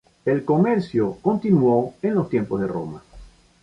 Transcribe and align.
El 0.25 0.43
comercio 0.43 1.15
continuó 1.21 1.93
en 2.01 2.15
los 2.15 2.27
tiempos 2.27 2.59
de 2.59 2.65
Roma. 2.65 3.03